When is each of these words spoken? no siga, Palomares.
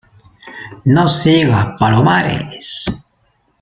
no 0.93 1.05
siga, 1.17 1.59
Palomares. 1.79 2.69